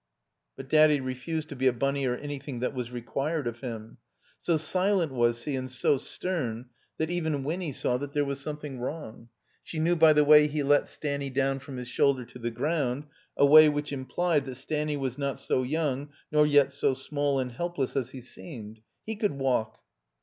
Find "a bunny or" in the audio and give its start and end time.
1.67-2.17